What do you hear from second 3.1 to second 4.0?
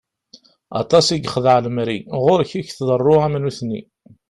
am nutni!